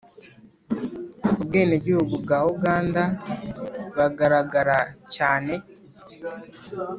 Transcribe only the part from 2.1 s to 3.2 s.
bwa uganda